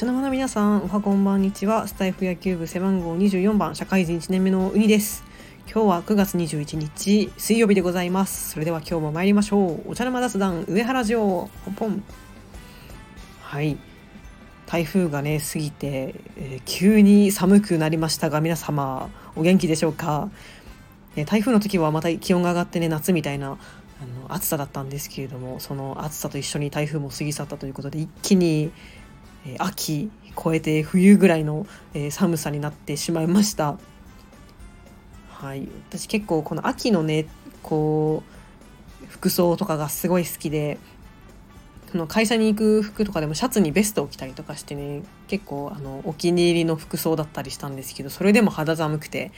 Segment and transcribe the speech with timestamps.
[0.00, 1.86] 茶の間の皆さんおはこんばんにちは。
[1.86, 5.22] スタイフ野球部背番号24番社会人1年目のウニです。
[5.70, 8.52] 今日は9月21日水曜日でございます。
[8.52, 9.90] それでは今日も参りましょう。
[9.90, 12.02] お茶の間雑談上原城ポンポン。
[13.42, 13.76] はい。
[14.64, 20.30] 台風がね過ぎて、えー、急に寒くなりましたが皆様お元気でしょうか、
[21.14, 28.72] えー、台風の時はまた気温が上がってね夏みたいなあの暑さだったんですけれどもその暑さと一緒に台風も過ぎ去ったということで一気に、
[29.58, 30.10] 秋
[30.42, 31.66] 超えて冬ぐらいの、
[32.10, 33.78] 寒さになってしまいました。
[35.30, 37.26] はい、私結構この秋のね
[37.62, 38.22] こ
[39.02, 40.78] う服装とかがすごい好きで
[41.90, 49.32] その会社に行く服とかでもシャツにベストを着たりとかしてね結構あのお気に入りの服装だったりしたんですけどそれでも肌寒くて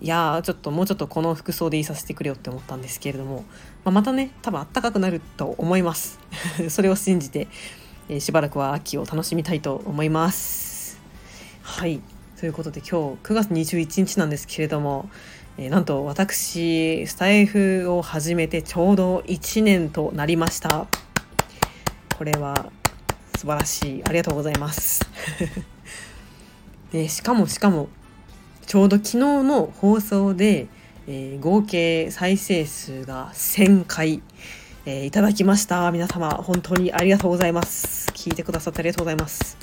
[0.00, 3.44] いやちょっともうちょっとこの服装でいさせてくれよって思ったんですけれども、
[3.84, 6.18] まあ、またね多分あったかくなると思います。
[6.68, 7.48] それを信じて、
[8.08, 10.98] えー、しばらくは秋を楽しみたいと思います。
[11.62, 12.00] はい。
[12.38, 15.08] ということで今日9月21日なんですけれども、
[15.58, 20.86] えー、なんと私スタイフを始めてちょうど1年となりました。
[22.16, 22.70] これは
[23.36, 24.02] 素晴らしい。
[24.04, 25.00] ありがとうございます。
[26.92, 27.88] で しかもしかも
[28.66, 30.66] ちょうど昨日の放送で、
[31.06, 34.22] えー、合計再生数が1000回、
[34.88, 35.90] えー、いただきました。
[35.90, 38.08] 皆様本当にありがとうございます。
[38.12, 39.58] 聞いてくださってありがとうございます。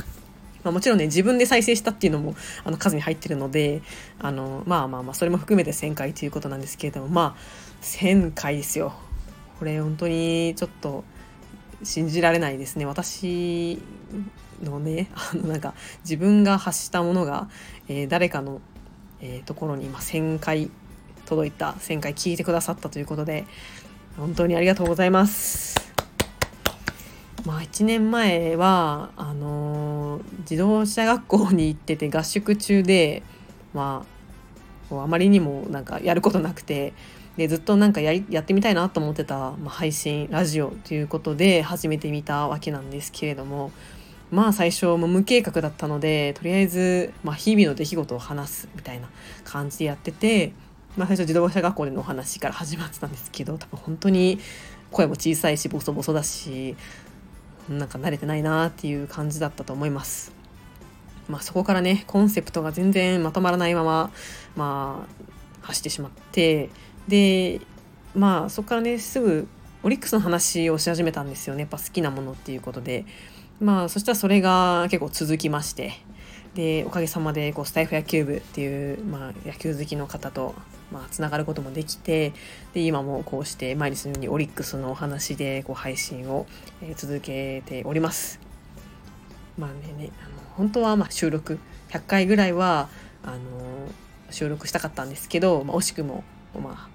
[0.66, 2.36] まあ、もちろんね自分で再生したっていうのも
[2.66, 3.82] あの数に入ってるので
[4.20, 7.42] あのまあまあまあそれも含めて1000回ということなんですけれどもまあ
[7.84, 8.96] 1000回ですよ。
[9.60, 11.06] これ本当にちょっと
[11.84, 12.86] 信じられないですね。
[12.86, 13.82] 私
[14.62, 17.48] のねあのなんか自分が発したものが、
[17.88, 18.60] えー、誰かの、
[19.22, 20.70] えー、ところに、まあ、1,000回
[21.26, 23.46] 届いた1,000回聞いてくださったということで
[24.18, 25.76] 本当にありがとうございます。
[27.46, 33.22] まあ、1年前はあのー、自動車学校に行ってて合宿中で
[33.74, 34.06] ま
[34.92, 36.94] ああまりにもなんかやることなくて
[37.36, 43.72] でずっとなんかややってみたいなと思ってた、まあ、配信ラジオということで始めてみたわけなんですけれども
[44.32, 49.10] まあ最初も無計画だったのでとりあえず、まあ、日々の出来事を話すみたいな
[49.44, 50.54] 感じでやってて、
[50.98, 54.40] まあ、最初自動車学校でのお話から始まってたんですけど多分本当に
[54.92, 56.76] 声も小さいしボソボソだし
[57.68, 60.34] なんか慣れてないなっていう感じだったと思います。
[61.30, 64.12] まあ、そこからねコンセプトが全然まとまらないまま、
[64.58, 65.08] ま
[65.64, 66.70] あ、走ってしまって
[67.08, 67.62] で
[68.14, 69.48] まあそこからねすぐ
[69.84, 71.62] オリックスの話をし始めたんですよね。
[71.62, 73.06] やっぱ好きなものっていうことで。
[73.60, 75.94] まあそしたらそれが結構続きまして。
[76.56, 80.56] でおかげさまでこうスタイフ野球部っていう、まあ、野球好きの方と
[80.94, 82.34] まあ、つながることもできて
[82.74, 86.46] で今もこうして毎日のようにオリックスのお話でこう配信を、
[86.84, 88.40] え続けております。
[89.58, 91.58] まあねあの本当はま収録
[91.90, 92.90] 100回ぐらいは
[93.24, 93.38] あの
[94.30, 96.88] 収録したかったんですけど、まあ、惜しくもま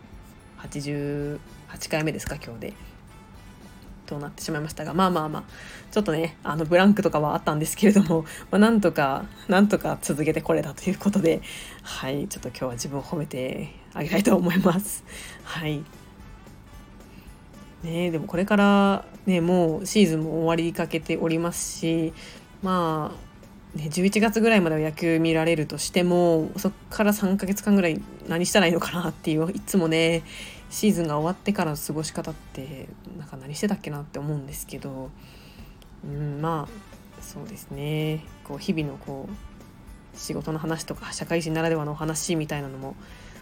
[0.60, 1.38] あ88
[1.90, 2.97] 回目ですか今日で。
[4.08, 5.42] となってしまいましたがまあまあまあ
[5.92, 11.42] ちょっとねあのブランクとかはあったんですけれども、 まあ、なんとかなんとか続けてこれたということで
[11.82, 15.04] はいちょっと今日は自分を褒めてあげたいと思います。
[15.44, 15.84] はい
[17.82, 22.12] ね、でもこれからねもうシーズンも終わりかけておりますし
[22.60, 23.28] まあ
[23.74, 30.22] ね、11月ぐらいまでは野球見られるとしてもそっから3ヶ月間ぐらい何したらいいのかなっていういつもね
[30.70, 35.10] シーズンが終わってからの過ごし方ってなんか何してたっけなって思うんですけど、
[36.04, 38.24] うん、まあそうですね。
[38.44, 42.96] こう日々のこう仕事の話とか社会人ならではのお話みたいなのも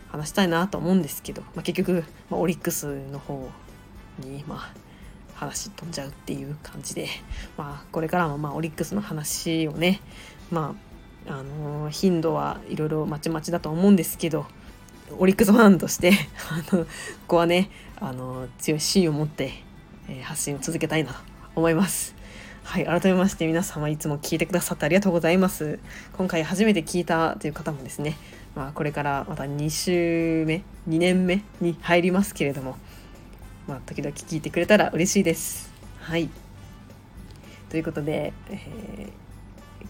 [0.08, 3.48] 話したいなと思うんですけど、まあ、結局、まあ、オリックスの方
[4.20, 4.74] にまあ
[5.34, 7.08] 話飛んじゃうっていう感じで、
[7.56, 10.00] まあ、これからもまあオリックスの話をね、
[10.50, 10.74] ま
[11.26, 14.46] あ、あの頻度はいろいろまちまちだと思うんですけど
[15.18, 16.12] オリックスファンとして
[16.50, 16.90] あのこ
[17.28, 19.52] こはねあの強い芯を持って、
[20.08, 21.18] え、発信を続けたいなと
[21.54, 22.14] 思います。
[22.64, 25.78] はい、改めまして皆様いつも聞いてくださってありがとうございます。
[26.16, 28.16] 今回初めて聞いたという方もですね、
[28.56, 32.76] まあ、これからまた2週目、2年目に入りますけれども、
[33.68, 35.72] まあ、時々聞いてくれたら嬉しいです。
[36.00, 36.28] はい。
[37.70, 39.25] ということで、えー、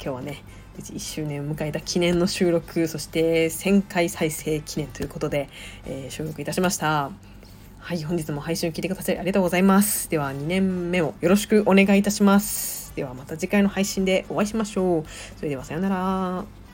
[0.02, 0.42] 今日はね、
[0.78, 5.48] 1周年を迎えた記念の収録、そして1000回再生記念ということで、
[5.86, 7.10] えー、収録いたしました。
[7.78, 10.10] はい、本日も配信を聞いてくださりありがとうございます。
[10.10, 12.92] では、2年目もよろしくお願いいたします。
[12.96, 15.04] では、また次回の配信でお会いしましょう。
[15.36, 16.65] それでは、さようなら。